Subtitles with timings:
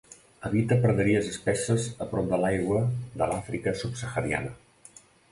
[0.47, 2.79] Habita praderies espesses a prop de l'aigua
[3.23, 4.55] de l'Àfrica subsahariana.